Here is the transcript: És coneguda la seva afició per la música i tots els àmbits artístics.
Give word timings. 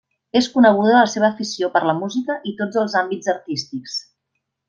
És 0.39 0.45
coneguda 0.53 0.93
la 0.95 1.09
seva 1.15 1.27
afició 1.27 1.69
per 1.75 1.83
la 1.89 1.95
música 1.99 2.39
i 2.53 2.55
tots 2.63 2.81
els 2.85 2.97
àmbits 3.03 3.31
artístics. 3.35 4.01